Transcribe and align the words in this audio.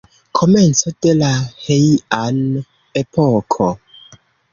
Komenco 0.37 0.93
de 1.05 1.11
la 1.17 1.27
Heian-epoko. 1.65 3.69